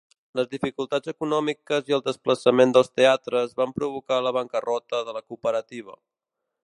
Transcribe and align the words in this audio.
Les 0.37 0.47
dificultats 0.53 1.09
econòmiques 1.11 1.91
i 1.91 1.95
el 1.97 2.01
desplaçament 2.07 2.73
dels 2.77 2.89
teatres 3.01 3.53
van 3.61 3.75
provocar 3.79 4.19
la 4.29 4.33
bancarrota 4.39 5.03
de 5.11 5.17
la 5.19 5.23
cooperativa. 5.27 5.99